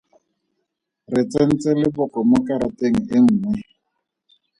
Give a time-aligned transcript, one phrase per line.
[1.13, 3.57] Re tsentse leboko mo karateng e nngwe.